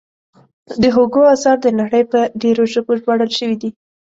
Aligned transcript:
د 0.81 0.83
هوګو 0.95 1.21
اثار 1.33 1.57
د 1.61 1.67
نړۍ 1.79 2.03
په 2.11 2.19
ډېرو 2.41 2.63
ژبو 2.73 2.91
ژباړل 2.99 3.31
شوي 3.39 3.55
دي. 3.61 3.69